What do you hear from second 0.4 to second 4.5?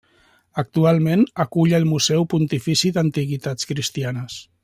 Actualment, acull el Museu Pontifici d'Antiguitats Cristianes.